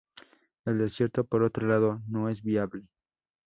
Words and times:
El 0.65 0.79
desierto 0.79 1.23
por 1.23 1.43
otro 1.43 1.67
lado 1.67 2.01
no 2.07 2.27
es 2.27 2.41
viable. 2.41 2.87